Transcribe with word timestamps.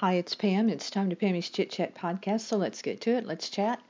Hi, 0.00 0.14
it's 0.14 0.34
Pam. 0.34 0.70
It's 0.70 0.88
time 0.88 1.10
to 1.10 1.14
Pammy's 1.14 1.50
Chit 1.50 1.68
Chat 1.68 1.94
podcast, 1.94 2.40
so 2.40 2.56
let's 2.56 2.80
get 2.80 3.02
to 3.02 3.10
it. 3.10 3.26
Let's 3.26 3.50
chat. 3.50 3.82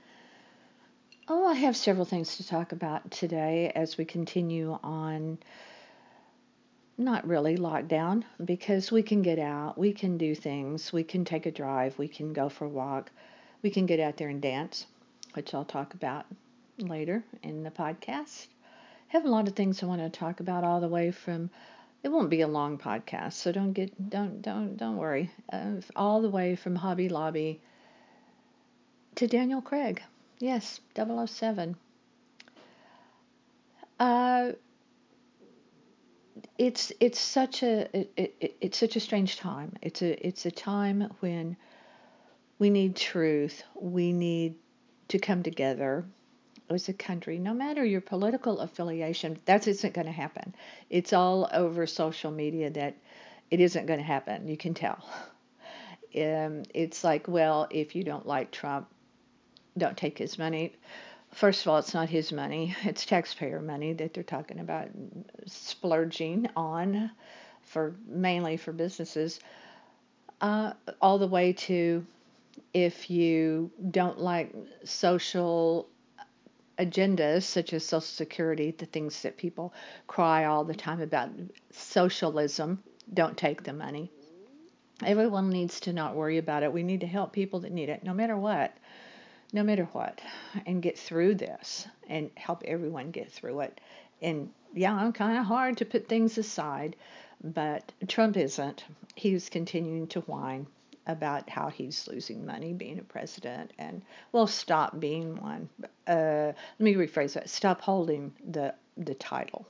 Oh, 1.29 1.47
I 1.47 1.55
have 1.55 1.77
several 1.77 2.05
things 2.05 2.39
to 2.39 2.49
talk 2.49 2.73
about 2.73 3.13
today 3.13 3.71
as 3.77 3.97
we 3.97 4.05
continue 4.05 4.77
on. 4.83 5.39
Not 6.99 7.29
really 7.29 7.57
lockdown 7.57 8.25
because 8.45 8.91
we 8.91 9.05
can 9.05 9.23
get 9.23 9.39
out, 9.39 9.79
we 9.79 9.93
can 9.93 10.19
do 10.19 10.35
things, 10.35 10.93
we 10.93 11.05
can 11.05 11.25
take 11.25 11.47
a 11.47 11.53
drive, 11.53 11.97
we 11.97 12.09
can 12.09 12.33
go 12.33 12.49
for 12.49 12.65
a 12.65 12.69
walk, 12.69 13.13
we 13.63 13.71
can 13.71 13.87
get 13.87 14.01
out 14.01 14.17
there 14.17 14.31
and 14.31 14.43
dance, 14.43 14.87
which 15.35 15.55
I'll 15.55 15.65
talk 15.65 15.95
about 15.95 16.27
later 16.77 17.23
in 17.45 17.63
the 17.63 17.71
podcast. 17.71 18.49
I 19.11 19.13
have 19.13 19.27
a 19.27 19.31
lot 19.31 19.47
of 19.47 19.55
things 19.55 19.81
I 19.81 19.87
want 19.87 20.01
to 20.01 20.11
talk 20.11 20.41
about 20.41 20.65
all 20.65 20.81
the 20.81 20.89
way 20.89 21.13
from 21.13 21.51
it 22.03 22.09
won't 22.09 22.31
be 22.31 22.41
a 22.41 22.49
long 22.49 22.79
podcast, 22.79 23.35
so 23.35 23.53
don't 23.53 23.73
get 23.73 24.11
don't 24.11 24.41
don't 24.41 24.77
don't 24.77 24.97
worry. 24.97 25.31
Uh, 25.53 25.75
all 25.95 26.23
the 26.23 26.31
way 26.31 26.57
from 26.57 26.75
Hobby 26.75 27.09
Lobby 27.09 27.61
to 29.17 29.27
Daniel 29.27 29.61
Craig. 29.61 30.03
Yes, 30.39 30.81
007. 30.97 31.77
Uh, 33.99 34.53
it's 36.57 36.93
it's 37.01 37.21
such 37.21 37.63
a 37.63 37.95
it, 37.97 38.13
it, 38.17 38.57
it's 38.61 38.79
such 38.79 38.97
a 38.97 39.01
strange 39.01 39.37
time. 39.37 39.75
It's 39.83 40.01
a 40.01 40.27
it's 40.27 40.47
a 40.47 40.51
time 40.51 41.13
when 41.21 41.57
we 42.59 42.71
need 42.71 42.97
truth. 42.97 43.63
We 43.79 44.13
need 44.13 44.55
to 45.09 45.19
come 45.19 45.43
together 45.43 46.07
as 46.71 46.89
a 46.89 46.93
country, 46.93 47.39
no 47.39 47.53
matter 47.53 47.85
your 47.85 48.01
political 48.01 48.61
affiliation, 48.61 49.39
that 49.45 49.67
isn't 49.67 49.95
going 49.95 50.07
to 50.07 50.13
happen. 50.13 50.55
It's 50.89 51.13
all 51.13 51.49
over 51.53 51.87
social 51.87 52.31
media 52.31 52.71
that 52.71 52.97
it 53.51 53.61
isn't 53.61 53.87
going 53.87 53.99
to 53.99 54.05
happen. 54.05 54.49
You 54.49 54.57
can 54.57 54.75
tell. 54.75 55.05
Um, 56.17 56.65
it's 56.75 57.05
like, 57.05 57.29
well, 57.29 57.69
if 57.71 57.95
you 57.95 58.05
don't 58.05 58.27
like 58.27 58.51
Trump, 58.51 58.89
don't 59.79 59.97
take 59.97 60.19
his 60.19 60.39
money. 60.39 60.75
First 61.33 61.63
of 61.63 61.69
all, 61.69 61.79
it's 61.79 61.95
not 61.95 62.09
his 62.09 62.33
money, 62.33 62.75
it's 62.85 63.07
taxpayer 63.07 63.61
money 63.61 63.93
that 63.93 64.15
they're 64.15 64.25
talking 64.25 64.59
about 64.59 64.89
splurging 65.47 66.49
on 66.57 67.11
for 67.63 67.95
mainly 68.09 68.57
for 68.57 68.73
businesses. 68.73 69.39
Uh, 70.41 70.73
all 71.01 71.19
the 71.19 71.29
way 71.29 71.53
to 71.53 72.05
if 72.73 73.11
you 73.11 73.71
don't 73.91 74.19
like 74.19 74.53
social 74.85 75.87
agendas 76.81 77.43
such 77.43 77.73
as 77.73 77.85
Social 77.85 78.01
Security, 78.01 78.71
the 78.71 78.87
things 78.87 79.23
that 79.23 79.37
people 79.37 79.73
cry 80.07 80.47
all 80.47 80.65
the 80.65 80.75
time 80.75 81.01
about 81.01 81.31
socialism, 81.73 82.83
don't 83.13 83.37
take 83.37 83.63
the 83.63 83.73
money. 83.73 84.11
Everyone 85.05 85.51
needs 85.51 85.81
to 85.81 85.93
not 85.93 86.15
worry 86.15 86.39
about 86.39 86.63
it. 86.63 86.73
We 86.73 86.83
need 86.83 87.01
to 87.01 87.07
help 87.07 87.33
people 87.33 87.61
that 87.61 87.73
need 87.73 87.89
it, 87.89 88.05
no 88.05 88.15
matter 88.15 88.37
what, 88.37 88.77
no 89.53 89.63
matter 89.63 89.85
what, 89.93 90.21
and 90.67 90.83
get 90.83 90.99
through 90.99 91.37
this 91.37 91.87
and 92.09 92.31
help 92.37 92.63
everyone 92.65 93.11
get 93.11 93.31
through 93.31 93.61
it. 93.61 93.81
And 94.23 94.51
yeah, 94.75 94.95
I'm 94.95 95.13
kind 95.13 95.39
of 95.39 95.45
hard 95.45 95.79
to 95.79 95.85
put 95.85 96.09
things 96.09 96.39
aside, 96.39 96.97
but 97.43 97.93
Trump 98.09 98.37
isn't. 98.37 98.85
He's 99.15 99.49
continuing 99.49 100.07
to 100.09 100.21
whine 100.21 100.67
about 101.11 101.49
how 101.49 101.69
he's 101.69 102.09
losing 102.09 102.45
money 102.47 102.73
being 102.73 102.99
a 102.99 103.03
president 103.03 103.73
and 103.79 104.03
well 104.33 104.47
stop 104.47 104.99
being 104.99 105.37
one 105.37 105.69
uh, 106.07 106.53
let 106.79 106.81
me 106.81 106.95
rephrase 106.95 107.35
that 107.35 107.49
stop 107.49 107.81
holding 107.81 108.33
the 108.49 108.75
the 108.97 109.15
title 109.15 109.67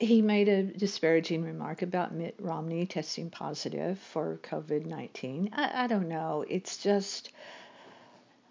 he 0.00 0.22
made 0.22 0.48
a 0.48 0.62
disparaging 0.62 1.42
remark 1.42 1.82
about 1.82 2.14
Mitt 2.14 2.36
Romney 2.38 2.86
testing 2.86 3.30
positive 3.30 3.98
for 3.98 4.38
COVID 4.44 4.86
19. 4.86 5.50
I, 5.52 5.84
I, 5.84 5.86
don't 5.88 6.08
know. 6.08 6.44
It's 6.48 6.76
just 6.76 7.32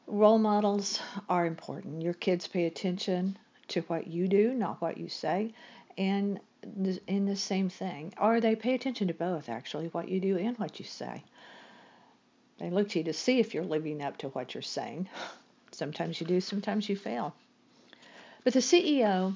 role 0.08 0.40
models 0.40 1.00
are 1.30 1.46
important. 1.46 2.02
Your 2.02 2.14
kids 2.14 2.48
pay 2.48 2.66
attention 2.66 3.38
to 3.70 3.82
what 3.82 4.08
you 4.08 4.28
do, 4.28 4.54
not 4.54 4.82
what 4.82 4.98
you 4.98 5.08
say. 5.08 5.54
And 5.98 6.40
in 7.08 7.26
the 7.26 7.36
same 7.36 7.70
thing, 7.70 8.14
or 8.20 8.40
they 8.40 8.56
pay 8.56 8.74
attention 8.74 9.08
to 9.08 9.14
both 9.14 9.50
actually, 9.50 9.88
what 9.88 10.10
you 10.10 10.20
do 10.20 10.38
and 10.38 10.58
what 10.58 10.80
you 10.80 10.86
say. 10.86 11.24
They 12.60 12.70
look 12.70 12.90
to 12.90 13.00
you 13.00 13.06
to 13.06 13.14
see 13.14 13.40
if 13.40 13.54
you're 13.54 13.64
living 13.64 14.02
up 14.02 14.18
to 14.18 14.30
what 14.30 14.54
you're 14.54 14.64
saying. 14.64 15.10
Sometimes 15.72 16.20
you 16.20 16.26
do, 16.26 16.40
sometimes 16.40 16.88
you 16.88 16.96
fail. 16.96 17.36
But 18.44 18.54
the 18.54 18.62
CEO 18.62 19.36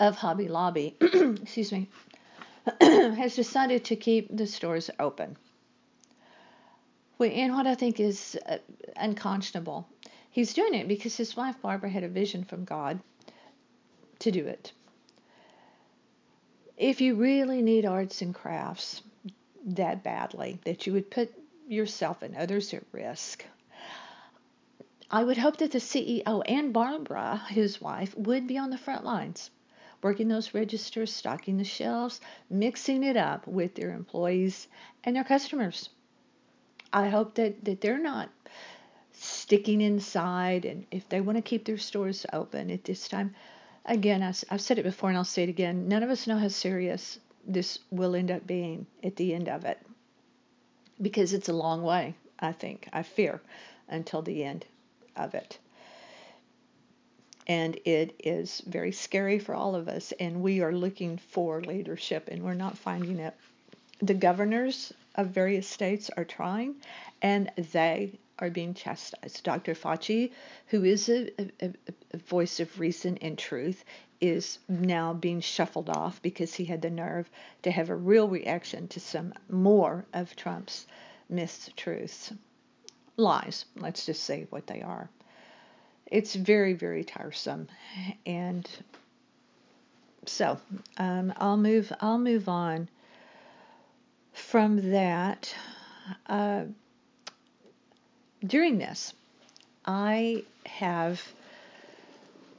of 0.00 0.16
Hobby 0.16 0.48
Lobby, 0.48 0.96
excuse 1.00 1.72
me, 1.72 1.88
has 2.80 3.36
decided 3.36 3.84
to 3.84 3.96
keep 3.96 4.36
the 4.36 4.46
stores 4.46 4.90
open. 4.98 5.36
And 7.20 7.54
what 7.54 7.66
I 7.66 7.76
think 7.76 8.00
is 8.00 8.36
uh, 8.46 8.58
unconscionable, 8.96 9.88
he's 10.30 10.52
doing 10.52 10.74
it 10.74 10.88
because 10.88 11.16
his 11.16 11.36
wife 11.36 11.62
Barbara 11.62 11.88
had 11.88 12.02
a 12.02 12.08
vision 12.08 12.44
from 12.44 12.64
God 12.64 13.00
to 14.18 14.30
do 14.30 14.44
it 14.44 14.72
if 16.76 17.00
you 17.00 17.14
really 17.14 17.62
need 17.62 17.86
arts 17.86 18.22
and 18.22 18.34
crafts 18.34 19.02
that 19.64 20.02
badly 20.02 20.58
that 20.64 20.86
you 20.86 20.92
would 20.92 21.10
put 21.10 21.32
yourself 21.68 22.22
and 22.22 22.36
others 22.36 22.72
at 22.74 22.84
risk, 22.92 23.44
I 25.10 25.24
would 25.24 25.38
hope 25.38 25.58
that 25.58 25.70
the 25.70 25.78
CEO 25.78 26.42
and 26.46 26.72
Barbara, 26.72 27.42
his 27.48 27.80
wife, 27.80 28.16
would 28.16 28.46
be 28.46 28.58
on 28.58 28.70
the 28.70 28.78
front 28.78 29.04
lines, 29.04 29.50
working 30.02 30.28
those 30.28 30.52
registers, 30.52 31.12
stocking 31.12 31.58
the 31.58 31.64
shelves, 31.64 32.20
mixing 32.50 33.04
it 33.04 33.16
up 33.16 33.46
with 33.46 33.74
their 33.74 33.92
employees 33.92 34.66
and 35.04 35.14
their 35.14 35.24
customers. 35.24 35.88
I 36.92 37.08
hope 37.08 37.34
that, 37.36 37.64
that 37.64 37.80
they're 37.80 37.98
not 37.98 38.30
sticking 39.12 39.80
inside 39.80 40.64
and 40.64 40.86
if 40.90 41.08
they 41.08 41.20
want 41.20 41.38
to 41.38 41.42
keep 41.42 41.64
their 41.64 41.78
stores 41.78 42.26
open 42.32 42.70
at 42.70 42.84
this 42.84 43.08
time, 43.08 43.34
again, 43.86 44.22
I've 44.22 44.60
said 44.60 44.78
it 44.78 44.84
before 44.84 45.08
and 45.08 45.16
I'll 45.16 45.24
say 45.24 45.44
it 45.44 45.48
again. 45.48 45.88
None 45.88 46.02
of 46.02 46.10
us 46.10 46.26
know 46.26 46.38
how 46.38 46.48
serious 46.48 47.18
this 47.46 47.78
will 47.90 48.14
end 48.14 48.30
up 48.30 48.46
being 48.46 48.86
at 49.02 49.16
the 49.16 49.32
end 49.34 49.48
of 49.48 49.64
it 49.64 49.78
because 51.00 51.32
it's 51.32 51.48
a 51.48 51.52
long 51.52 51.82
way, 51.82 52.14
I 52.38 52.52
think, 52.52 52.88
I 52.92 53.02
fear, 53.02 53.40
until 53.88 54.22
the 54.22 54.44
end 54.44 54.66
of 55.14 55.34
it. 55.34 55.58
And 57.46 57.78
it 57.84 58.14
is 58.18 58.60
very 58.66 58.90
scary 58.90 59.38
for 59.38 59.54
all 59.54 59.76
of 59.76 59.86
us, 59.88 60.12
and 60.18 60.42
we 60.42 60.62
are 60.62 60.72
looking 60.72 61.18
for 61.18 61.62
leadership, 61.62 62.28
and 62.28 62.42
we're 62.42 62.54
not 62.54 62.76
finding 62.76 63.20
it. 63.20 63.34
The 64.02 64.14
governors 64.14 64.92
of 65.16 65.28
various 65.28 65.66
states 65.66 66.10
are 66.16 66.24
trying, 66.24 66.76
and 67.22 67.50
they 67.56 68.18
are 68.38 68.50
being 68.50 68.74
chastised. 68.74 69.42
Dr. 69.42 69.74
Fauci, 69.74 70.30
who 70.66 70.84
is 70.84 71.08
a, 71.08 71.30
a, 71.60 71.72
a, 72.12 72.16
voice 72.18 72.60
of 72.60 72.78
reason 72.78 73.18
and 73.18 73.38
truth, 73.38 73.84
is 74.20 74.58
now 74.68 75.12
being 75.14 75.40
shuffled 75.40 75.88
off 75.90 76.20
because 76.22 76.54
he 76.54 76.64
had 76.64 76.82
the 76.82 76.90
nerve 76.90 77.30
to 77.62 77.70
have 77.70 77.90
a 77.90 77.96
real 77.96 78.28
reaction 78.28 78.88
to 78.88 79.00
some 79.00 79.32
more 79.48 80.04
of 80.12 80.36
Trump's 80.36 80.86
mistruths. 81.32 82.36
Lies, 83.16 83.64
let's 83.76 84.04
just 84.04 84.24
say 84.24 84.46
what 84.50 84.66
they 84.66 84.82
are. 84.82 85.08
It's 86.06 86.34
very, 86.34 86.74
very 86.74 87.02
tiresome. 87.02 87.68
And 88.26 88.68
so 90.26 90.58
um, 90.98 91.32
I'll 91.36 91.56
move 91.56 91.92
I'll 92.00 92.18
move 92.18 92.48
on 92.48 92.88
from 94.36 94.92
that. 94.92 95.54
Uh, 96.26 96.64
during 98.46 98.78
this, 98.78 99.12
I 99.84 100.44
have 100.66 101.20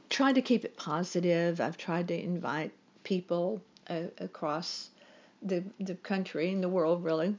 tried 0.09 0.35
to 0.35 0.41
keep 0.41 0.65
it 0.65 0.75
positive. 0.75 1.61
I've 1.61 1.77
tried 1.77 2.09
to 2.09 2.21
invite 2.21 2.71
people 3.03 3.61
uh, 3.89 4.03
across 4.17 4.89
the 5.41 5.63
the 5.79 5.95
country 5.95 6.51
and 6.51 6.63
the 6.63 6.69
world, 6.69 7.03
really, 7.03 7.35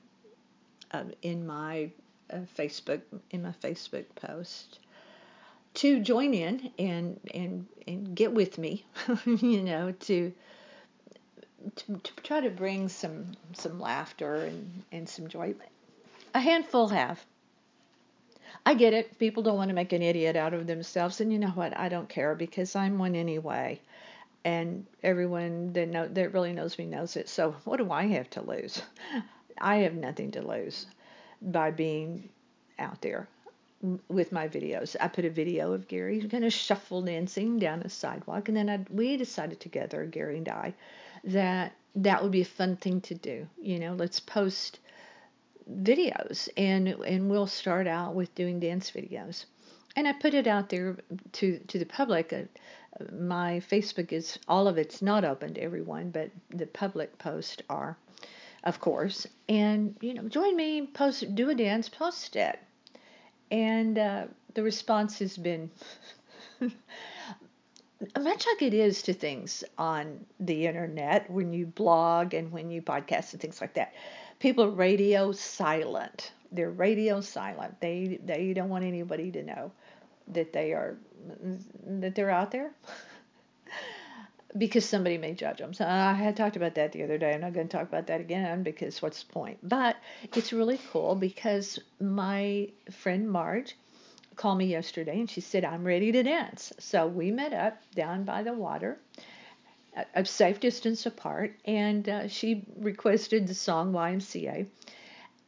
uh, 0.92 1.04
in 1.22 1.46
my 1.46 1.90
uh, 2.32 2.38
Facebook 2.56 3.02
in 3.30 3.42
my 3.42 3.52
Facebook 3.62 4.04
post 4.14 4.78
to 5.74 6.00
join 6.00 6.34
in 6.34 6.70
and 6.78 7.20
and 7.34 7.66
and 7.86 8.14
get 8.14 8.32
with 8.32 8.58
me, 8.58 8.84
you 9.26 9.62
know, 9.62 9.92
to, 9.92 10.32
to 11.76 11.96
to 11.98 12.12
try 12.22 12.40
to 12.40 12.50
bring 12.50 12.88
some 12.88 13.26
some 13.54 13.80
laughter 13.80 14.36
and 14.36 14.82
and 14.92 15.08
some 15.08 15.28
joy. 15.28 15.54
A 16.34 16.40
handful 16.40 16.88
have. 16.88 17.24
I 18.64 18.74
get 18.74 18.92
it. 18.92 19.18
People 19.18 19.42
don't 19.42 19.56
want 19.56 19.68
to 19.68 19.74
make 19.74 19.92
an 19.92 20.02
idiot 20.02 20.36
out 20.36 20.54
of 20.54 20.66
themselves, 20.66 21.20
and 21.20 21.32
you 21.32 21.38
know 21.38 21.48
what? 21.48 21.76
I 21.76 21.88
don't 21.88 22.08
care 22.08 22.34
because 22.34 22.76
I'm 22.76 22.98
one 22.98 23.14
anyway, 23.14 23.80
and 24.44 24.86
everyone 25.02 25.72
that 25.72 25.88
know 25.88 26.06
that 26.06 26.32
really 26.32 26.52
knows 26.52 26.78
me 26.78 26.86
knows 26.86 27.16
it. 27.16 27.28
So 27.28 27.54
what 27.64 27.78
do 27.78 27.90
I 27.90 28.06
have 28.08 28.30
to 28.30 28.42
lose? 28.42 28.82
I 29.60 29.76
have 29.78 29.94
nothing 29.94 30.30
to 30.32 30.42
lose 30.42 30.86
by 31.40 31.70
being 31.70 32.28
out 32.78 33.00
there 33.00 33.28
with 34.08 34.32
my 34.32 34.48
videos. 34.48 34.96
I 35.00 35.08
put 35.08 35.24
a 35.24 35.30
video 35.30 35.72
of 35.72 35.88
Gary 35.88 36.20
kind 36.20 36.44
of 36.44 36.52
shuffle 36.52 37.02
dancing 37.02 37.58
down 37.58 37.82
a 37.82 37.88
sidewalk, 37.88 38.48
and 38.48 38.56
then 38.56 38.68
I, 38.68 38.84
we 38.90 39.16
decided 39.16 39.60
together, 39.60 40.04
Gary 40.04 40.38
and 40.38 40.48
I, 40.48 40.74
that 41.24 41.72
that 41.96 42.22
would 42.22 42.32
be 42.32 42.42
a 42.42 42.46
fun 42.46 42.76
thing 42.76 43.00
to 43.02 43.14
do. 43.14 43.46
You 43.60 43.78
know, 43.78 43.94
let's 43.94 44.20
post 44.20 44.78
videos, 45.70 46.48
and 46.56 46.88
and 46.88 47.30
we'll 47.30 47.46
start 47.46 47.86
out 47.86 48.14
with 48.14 48.34
doing 48.34 48.60
dance 48.60 48.90
videos, 48.90 49.44
and 49.96 50.06
I 50.06 50.12
put 50.12 50.34
it 50.34 50.46
out 50.46 50.68
there 50.68 50.96
to 51.32 51.58
to 51.58 51.78
the 51.78 51.86
public. 51.86 52.32
Uh, 52.32 52.42
my 53.12 53.60
Facebook 53.70 54.12
is 54.12 54.38
all 54.48 54.68
of 54.68 54.78
it's 54.78 55.02
not 55.02 55.24
open 55.24 55.54
to 55.54 55.62
everyone, 55.62 56.10
but 56.10 56.30
the 56.50 56.66
public 56.66 57.18
posts 57.18 57.62
are, 57.68 57.96
of 58.64 58.80
course. 58.80 59.26
And 59.48 59.96
you 60.00 60.14
know, 60.14 60.28
join 60.28 60.56
me, 60.56 60.86
post, 60.86 61.34
do 61.34 61.50
a 61.50 61.54
dance, 61.54 61.88
post 61.88 62.36
it, 62.36 62.58
and 63.50 63.98
uh, 63.98 64.24
the 64.54 64.62
response 64.62 65.18
has 65.18 65.36
been 65.36 65.70
much 68.18 68.46
like 68.46 68.62
it 68.62 68.74
is 68.74 69.02
to 69.02 69.12
things 69.12 69.64
on 69.76 70.24
the 70.38 70.66
internet 70.66 71.30
when 71.30 71.52
you 71.52 71.66
blog 71.66 72.34
and 72.34 72.52
when 72.52 72.70
you 72.70 72.82
podcast 72.82 73.32
and 73.32 73.40
things 73.40 73.60
like 73.60 73.74
that. 73.74 73.94
People 74.38 74.64
are 74.64 74.70
radio 74.70 75.32
silent. 75.32 76.32
They're 76.52 76.70
radio 76.70 77.20
silent. 77.20 77.80
They 77.80 78.20
they 78.24 78.52
don't 78.52 78.68
want 78.68 78.84
anybody 78.84 79.30
to 79.32 79.42
know 79.42 79.72
that 80.28 80.52
they 80.52 80.72
are 80.72 80.96
that 81.86 82.14
they're 82.14 82.30
out 82.30 82.52
there 82.52 82.70
because 84.58 84.84
somebody 84.84 85.18
may 85.18 85.34
judge 85.34 85.58
them. 85.58 85.74
So 85.74 85.84
I 85.84 86.12
had 86.12 86.36
talked 86.36 86.56
about 86.56 86.76
that 86.76 86.92
the 86.92 87.02
other 87.02 87.18
day. 87.18 87.34
I'm 87.34 87.40
not 87.40 87.52
going 87.52 87.68
to 87.68 87.76
talk 87.76 87.88
about 87.88 88.06
that 88.06 88.20
again 88.20 88.62
because 88.62 89.02
what's 89.02 89.22
the 89.24 89.32
point? 89.32 89.58
But 89.62 89.96
it's 90.34 90.52
really 90.52 90.80
cool 90.92 91.16
because 91.16 91.78
my 92.00 92.68
friend 92.90 93.30
Marge 93.30 93.74
called 94.38 94.56
me 94.56 94.66
yesterday 94.66 95.18
and 95.20 95.28
she 95.28 95.42
said, 95.42 95.64
I'm 95.64 95.84
ready 95.84 96.12
to 96.12 96.22
dance. 96.22 96.72
So 96.78 97.06
we 97.06 97.30
met 97.30 97.52
up 97.52 97.82
down 97.94 98.24
by 98.24 98.42
the 98.42 98.54
water, 98.54 98.98
a 100.14 100.24
safe 100.24 100.60
distance 100.60 101.04
apart, 101.04 101.54
and 101.64 102.08
uh, 102.08 102.28
she 102.28 102.64
requested 102.78 103.46
the 103.46 103.54
song 103.54 103.92
YMCA. 103.92 104.66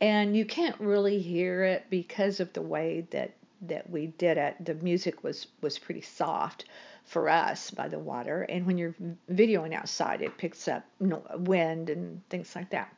And 0.01 0.37
you 0.37 0.45
can't 0.45 0.79
really 0.81 1.21
hear 1.21 1.63
it 1.63 1.87
because 1.89 2.41
of 2.41 2.53
the 2.53 2.63
way 2.63 3.07
that, 3.11 3.33
that 3.63 3.89
we 3.89 4.09
did 4.09 4.39
it. 4.39 4.57
The 4.65 4.75
music 4.75 5.23
was, 5.23 5.47
was 5.61 5.79
pretty 5.79 6.01
soft 6.01 6.65
for 7.05 7.29
us 7.29 7.71
by 7.71 7.89
the 7.89 7.99
water. 7.99 8.43
And 8.43 8.67
when 8.67 8.77
you're 8.77 8.95
videoing 9.31 9.75
outside, 9.75 10.23
it 10.23 10.37
picks 10.37 10.69
up 10.69 10.85
wind 10.99 11.91
and 11.91 12.29
things 12.29 12.55
like 12.57 12.71
that. 12.71 12.93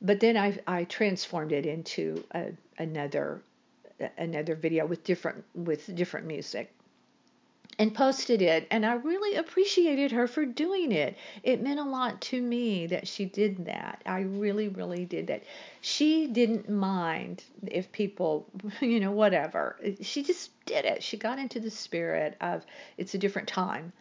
But 0.00 0.20
then 0.20 0.36
I, 0.36 0.58
I 0.66 0.84
transformed 0.84 1.52
it 1.52 1.66
into 1.66 2.24
a, 2.32 2.52
another 2.78 3.42
another 4.18 4.54
video 4.54 4.86
with 4.86 5.04
different 5.04 5.44
with 5.54 5.94
different 5.94 6.26
music 6.26 6.74
and 7.78 7.94
posted 7.94 8.42
it 8.42 8.66
and 8.70 8.84
I 8.84 8.94
really 8.94 9.36
appreciated 9.36 10.12
her 10.12 10.26
for 10.26 10.44
doing 10.44 10.92
it. 10.92 11.16
It 11.42 11.62
meant 11.62 11.80
a 11.80 11.84
lot 11.84 12.20
to 12.22 12.40
me 12.40 12.86
that 12.88 13.08
she 13.08 13.24
did 13.24 13.64
that. 13.66 14.02
I 14.04 14.20
really 14.20 14.68
really 14.68 15.04
did 15.04 15.28
that. 15.28 15.44
She 15.80 16.26
didn't 16.26 16.68
mind 16.68 17.44
if 17.66 17.90
people, 17.92 18.46
you 18.80 19.00
know, 19.00 19.12
whatever. 19.12 19.76
She 20.00 20.22
just 20.22 20.50
did 20.66 20.84
it. 20.84 21.02
She 21.02 21.16
got 21.16 21.38
into 21.38 21.60
the 21.60 21.70
spirit 21.70 22.36
of 22.40 22.64
it's 22.98 23.14
a 23.14 23.18
different 23.18 23.48
time 23.48 23.92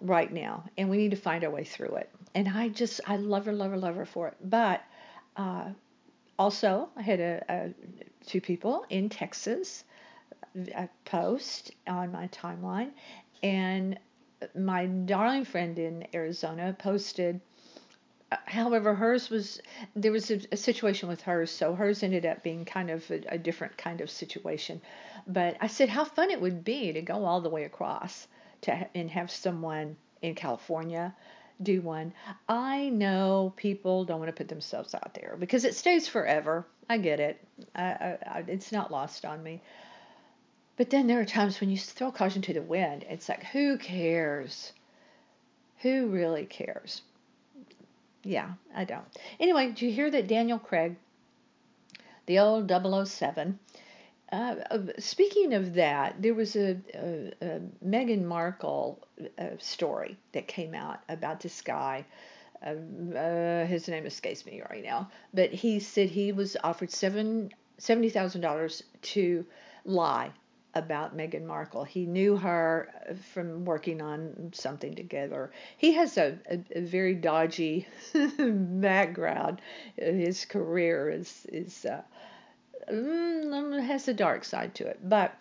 right 0.00 0.32
now 0.32 0.62
and 0.76 0.88
we 0.88 0.96
need 0.96 1.10
to 1.10 1.16
find 1.16 1.42
our 1.44 1.50
way 1.50 1.64
through 1.64 1.96
it. 1.96 2.10
And 2.34 2.48
I 2.48 2.68
just 2.68 3.00
I 3.06 3.16
love 3.16 3.46
her 3.46 3.52
love 3.52 3.72
her 3.72 3.78
love 3.78 3.96
her 3.96 4.06
for 4.06 4.28
it. 4.28 4.36
But 4.42 4.82
uh 5.36 5.70
also, 6.38 6.88
I 6.96 7.02
had 7.02 7.18
a, 7.20 7.44
a 7.48 7.70
two 8.26 8.40
people 8.40 8.84
in 8.90 9.08
Texas 9.08 9.84
a 10.74 10.88
post 11.04 11.72
on 11.86 12.12
my 12.12 12.28
timeline, 12.28 12.90
and 13.42 13.98
my 14.54 14.86
darling 14.86 15.44
friend 15.44 15.78
in 15.78 16.06
Arizona 16.14 16.74
posted. 16.78 17.40
Uh, 18.30 18.36
however, 18.46 18.94
hers 18.94 19.30
was 19.30 19.60
there 19.96 20.12
was 20.12 20.30
a, 20.30 20.40
a, 20.52 20.56
situation 20.56 21.08
with 21.08 21.22
hers, 21.22 21.50
so 21.50 21.74
hers 21.74 22.02
ended 22.02 22.26
up 22.26 22.42
being 22.42 22.64
kind 22.64 22.90
of 22.90 23.10
a, 23.10 23.22
a 23.28 23.38
different 23.38 23.76
kind 23.78 24.00
of 24.00 24.10
situation. 24.10 24.80
But 25.26 25.56
I 25.60 25.66
said 25.66 25.88
how 25.88 26.04
fun 26.04 26.30
it 26.30 26.40
would 26.40 26.64
be 26.64 26.92
to 26.92 27.02
go 27.02 27.24
all 27.24 27.40
the 27.40 27.48
way 27.48 27.64
across 27.64 28.26
to 28.62 28.88
and 28.94 29.10
have 29.10 29.30
someone 29.30 29.96
in 30.20 30.34
California 30.34 31.14
do 31.62 31.80
one. 31.80 32.12
I 32.48 32.88
know 32.88 33.52
people 33.56 34.04
don't 34.04 34.20
want 34.20 34.28
to 34.28 34.38
put 34.38 34.48
themselves 34.48 34.94
out 34.94 35.14
there 35.14 35.36
because 35.38 35.64
it 35.64 35.74
stays 35.74 36.08
forever. 36.08 36.66
I 36.88 36.98
get 36.98 37.20
it. 37.20 37.40
I, 37.74 37.82
I, 38.26 38.44
it's 38.46 38.72
not 38.72 38.90
lost 38.90 39.24
on 39.24 39.42
me. 39.42 39.60
But 40.76 40.90
then 40.90 41.06
there 41.08 41.20
are 41.20 41.24
times 41.24 41.60
when 41.60 41.70
you 41.70 41.76
throw 41.76 42.12
caution 42.12 42.42
to 42.42 42.54
the 42.54 42.62
wind. 42.62 43.04
It's 43.08 43.28
like, 43.28 43.44
who 43.44 43.78
cares? 43.78 44.72
Who 45.78 46.06
really 46.06 46.46
cares? 46.46 47.02
Yeah, 48.22 48.52
I 48.74 48.84
don't. 48.84 49.04
Anyway, 49.40 49.68
did 49.68 49.82
you 49.82 49.90
hear 49.90 50.10
that 50.10 50.28
Daniel 50.28 50.58
Craig, 50.58 50.96
the 52.26 52.38
old 52.38 52.70
007, 52.70 53.58
uh, 54.32 54.54
speaking 54.98 55.54
of 55.54 55.74
that, 55.74 56.20
there 56.20 56.34
was 56.34 56.56
a, 56.56 56.76
a, 56.94 57.32
a 57.40 57.60
Meghan 57.84 58.24
Markle 58.24 59.06
uh, 59.38 59.44
story 59.58 60.16
that 60.32 60.46
came 60.48 60.74
out 60.74 61.00
about 61.08 61.40
this 61.40 61.60
guy. 61.62 62.04
Uh, 62.64 63.16
uh, 63.16 63.66
his 63.66 63.88
name 63.88 64.04
escapes 64.04 64.44
me 64.44 64.62
right 64.68 64.82
now, 64.84 65.10
but 65.32 65.50
he 65.52 65.78
said 65.80 66.08
he 66.08 66.32
was 66.32 66.56
offered 66.64 66.90
seven 66.90 67.50
seventy 67.78 68.10
thousand 68.10 68.40
dollars 68.40 68.82
to 69.00 69.46
lie 69.84 70.30
about 70.74 71.16
Meghan 71.16 71.44
Markle. 71.44 71.84
He 71.84 72.04
knew 72.04 72.36
her 72.36 72.88
from 73.32 73.64
working 73.64 74.02
on 74.02 74.50
something 74.52 74.94
together. 74.94 75.50
He 75.76 75.92
has 75.92 76.18
a, 76.18 76.38
a, 76.50 76.60
a 76.72 76.80
very 76.80 77.14
dodgy 77.14 77.86
background. 78.38 79.60
His 79.96 80.44
career 80.44 81.10
is 81.10 81.46
is 81.52 81.84
uh, 81.84 82.02
mm, 82.90 83.82
has 83.84 84.08
a 84.08 84.14
dark 84.14 84.44
side 84.44 84.74
to 84.76 84.86
it, 84.86 84.98
but 85.02 85.36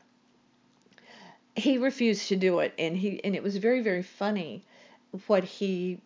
he 1.55 1.77
refused 1.77 2.27
to 2.29 2.35
do 2.35 2.59
it, 2.59 2.73
and 2.77 2.95
he 2.95 3.23
and 3.23 3.35
it 3.35 3.43
was 3.43 3.57
very 3.57 3.81
very 3.81 4.03
funny 4.03 4.63
what 5.27 5.43
he 5.43 5.99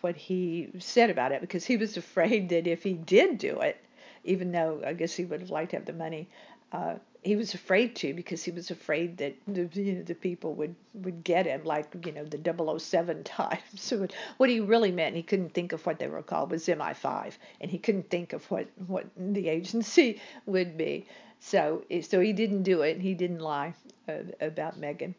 what 0.00 0.16
he 0.16 0.68
said 0.78 1.10
about 1.10 1.32
it 1.32 1.40
because 1.40 1.64
he 1.64 1.76
was 1.76 1.96
afraid 1.96 2.48
that 2.50 2.66
if 2.66 2.82
he 2.82 2.94
did 2.94 3.38
do 3.38 3.60
it, 3.60 3.76
even 4.24 4.52
though 4.52 4.82
I 4.86 4.92
guess 4.92 5.14
he 5.14 5.24
would 5.24 5.40
have 5.40 5.50
liked 5.50 5.70
to 5.70 5.76
have 5.76 5.86
the 5.86 5.92
money, 5.92 6.28
uh, 6.72 6.96
he 7.22 7.36
was 7.36 7.54
afraid 7.54 7.96
to 7.96 8.14
because 8.14 8.44
he 8.44 8.50
was 8.50 8.70
afraid 8.70 9.18
that 9.18 9.34
the 9.46 9.68
you 9.72 9.94
know, 9.94 10.02
the 10.02 10.14
people 10.14 10.54
would 10.54 10.74
would 10.94 11.24
get 11.24 11.46
him 11.46 11.64
like 11.64 11.94
you 12.04 12.12
know 12.12 12.24
the 12.24 12.78
007 12.78 13.24
times. 13.24 13.60
So 13.76 14.06
what 14.36 14.50
he 14.50 14.60
really 14.60 14.92
meant, 14.92 15.16
he 15.16 15.22
couldn't 15.22 15.54
think 15.54 15.72
of 15.72 15.84
what 15.84 15.98
they 15.98 16.06
were 16.06 16.22
called, 16.22 16.50
was 16.50 16.66
MI5, 16.66 17.34
and 17.60 17.70
he 17.70 17.78
couldn't 17.78 18.10
think 18.10 18.32
of 18.32 18.48
what 18.50 18.68
what 18.86 19.06
the 19.16 19.48
agency 19.48 20.20
would 20.46 20.76
be. 20.76 21.06
So 21.40 21.84
so 22.02 22.20
he 22.20 22.32
didn't 22.32 22.62
do 22.62 22.82
it. 22.82 23.00
He 23.00 23.14
didn't 23.14 23.40
lie 23.40 23.74
uh, 24.08 24.22
about 24.40 24.80
Meghan. 24.80 25.14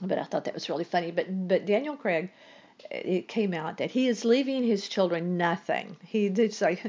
But 0.00 0.18
I 0.18 0.24
thought 0.24 0.44
that 0.46 0.54
was 0.54 0.68
really 0.68 0.84
funny. 0.84 1.10
But 1.10 1.48
but 1.48 1.66
Daniel 1.66 1.96
Craig, 1.96 2.30
it 2.90 3.28
came 3.28 3.52
out 3.52 3.78
that 3.78 3.90
he 3.90 4.08
is 4.08 4.24
leaving 4.24 4.64
his 4.64 4.88
children 4.88 5.36
nothing. 5.36 5.96
He 6.04 6.28
did 6.28 6.54
say, 6.54 6.80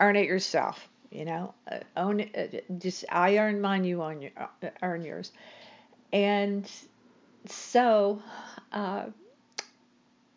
earn 0.00 0.16
it 0.16 0.26
yourself 0.26 0.88
you 1.10 1.24
know, 1.24 1.54
uh, 1.70 1.78
own 1.96 2.20
uh, 2.20 2.46
just 2.78 3.04
I 3.10 3.38
earn 3.38 3.60
mine, 3.60 3.84
you 3.84 4.02
your, 4.20 4.30
uh, 4.36 4.68
earn 4.82 5.02
yours, 5.04 5.32
and 6.12 6.70
so 7.46 8.22
uh, 8.72 9.06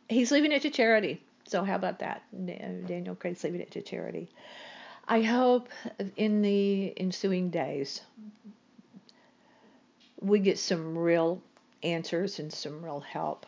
he's 0.09 0.31
leaving 0.31 0.51
it 0.51 0.61
to 0.63 0.69
charity. 0.69 1.21
So 1.45 1.63
how 1.63 1.75
about 1.75 1.99
that? 1.99 2.23
Daniel 2.87 3.15
Craig's 3.15 3.43
leaving 3.43 3.61
it 3.61 3.71
to 3.71 3.81
charity. 3.81 4.29
I 5.07 5.21
hope 5.21 5.69
in 6.15 6.41
the 6.41 6.93
ensuing 6.97 7.49
days 7.49 8.01
we 10.21 10.39
get 10.39 10.57
some 10.57 10.97
real 10.97 11.41
answers 11.83 12.39
and 12.39 12.51
some 12.51 12.83
real 12.83 13.01
help. 13.01 13.45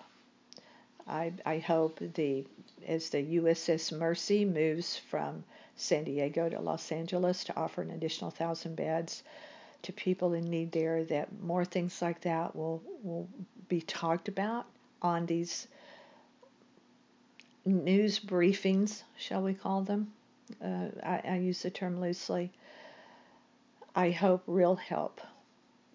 I, 1.08 1.34
I 1.46 1.60
hope 1.60 2.00
the 2.00 2.46
as 2.88 3.10
the 3.10 3.24
USS 3.38 3.98
Mercy 3.98 4.46
moves 4.46 4.98
from 4.98 5.44
San 5.76 6.04
Diego 6.04 6.50
to 6.50 6.60
Los 6.60 6.92
Angeles 6.92 7.44
to 7.46 7.56
offer 7.56 7.82
an 7.82 7.92
additional 7.92 8.32
thousand 8.32 8.76
beds 8.76 9.24
to 9.84 9.94
people 9.94 10.34
in 10.34 10.50
need 10.50 10.72
there. 10.72 11.04
That 11.04 11.42
more 11.42 11.66
things 11.66 12.02
like 12.02 12.22
that 12.22 12.56
will 12.56 12.82
will 13.04 13.28
be 13.68 13.82
talked 13.82 14.28
about 14.28 14.66
on 15.02 15.26
these 15.26 15.68
news 17.66 18.20
briefings, 18.20 19.04
shall 19.18 19.42
we 19.42 19.54
call 19.54 19.82
them? 19.82 20.12
Uh, 20.64 20.88
I, 21.04 21.22
I 21.28 21.36
use 21.38 21.62
the 21.64 21.72
term 21.72 22.00
loosely. 22.00 22.52
I 23.96 24.12
hope 24.12 24.44
real 24.46 24.76
help 24.76 25.22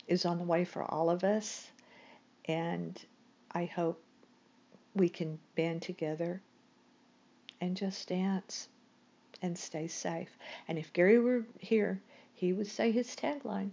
is 0.08 0.24
on 0.24 0.38
the 0.38 0.44
way 0.44 0.64
for 0.64 0.82
all 0.82 1.10
of 1.10 1.22
us, 1.22 1.68
and 2.46 3.00
I 3.52 3.66
hope 3.66 4.02
we 4.94 5.08
can 5.08 5.38
band 5.54 5.82
together 5.82 6.40
and 7.60 7.76
just 7.76 8.08
dance 8.08 8.68
and 9.42 9.56
stay 9.56 9.86
safe. 9.86 10.30
And 10.68 10.78
if 10.78 10.92
Gary 10.92 11.18
were 11.18 11.44
here, 11.58 12.00
he 12.34 12.52
would 12.52 12.66
say 12.66 12.90
his 12.90 13.14
tagline 13.14 13.70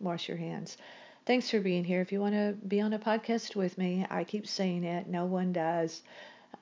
wash 0.00 0.28
your 0.28 0.36
hands. 0.36 0.76
Thanks 1.24 1.50
for 1.50 1.60
being 1.60 1.84
here. 1.84 2.00
If 2.00 2.12
you 2.12 2.20
want 2.20 2.34
to 2.34 2.54
be 2.66 2.80
on 2.80 2.92
a 2.92 2.98
podcast 2.98 3.56
with 3.56 3.76
me, 3.78 4.06
I 4.08 4.24
keep 4.24 4.46
saying 4.46 4.84
it, 4.84 5.08
no 5.08 5.24
one 5.24 5.52
does 5.52 6.02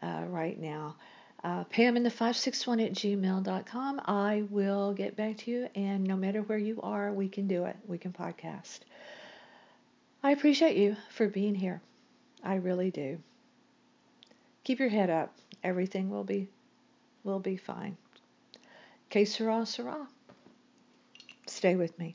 uh, 0.03 0.25
right 0.29 0.59
now. 0.59 0.97
Uh, 1.43 1.65
Pam 1.65 1.99
in 1.99 2.03
the 2.03 2.11
561 2.11 2.81
at 2.81 2.93
gmail.com. 2.93 4.01
I 4.07 4.45
will 4.49 4.95
get 4.95 5.17
back 5.17 5.37
to 5.39 5.51
you, 5.51 5.69
and 5.75 6.03
no 6.03 6.17
matter 6.17 6.41
where 6.41 6.57
you 6.57 6.81
are, 6.83 7.13
we 7.13 7.29
can 7.29 7.47
do 7.47 7.67
it. 7.67 7.77
We 7.87 7.99
can 7.99 8.13
podcast. 8.13 8.81
I 10.23 10.31
appreciate 10.31 10.79
you 10.79 10.97
for 11.11 11.29
being 11.29 11.55
here. 11.55 11.83
I 12.43 12.55
really 12.55 12.91
do. 12.91 13.19
Keep 14.65 14.79
your 14.79 14.89
head 14.89 15.11
up. 15.11 15.35
Everything 15.63 16.11
will 16.11 16.25
be 16.25 16.49
will 17.23 17.41
be 17.41 17.57
fine. 17.57 17.97
Que 19.11 19.25
sera, 19.25 19.65
sera. 19.65 20.09
Stay 21.47 21.77
with 21.77 21.99
me. 21.99 22.13